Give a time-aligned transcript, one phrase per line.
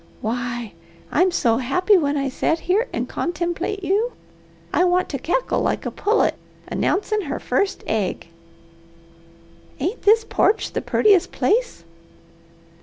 [0.21, 0.73] Why
[1.11, 4.13] I'm so happy when I set here and con tem' plate you,
[4.73, 6.33] I want to cackle like a pullet
[6.67, 8.25] announcin' her first egg.
[9.79, 11.83] Ain't this porch the purtiest place?"